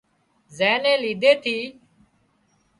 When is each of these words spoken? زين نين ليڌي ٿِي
زين 0.57 0.77
نين 0.83 0.97
ليڌي 1.03 1.31
ٿِي 1.43 1.57